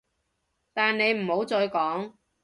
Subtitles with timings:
[0.73, 2.13] 但你唔好再講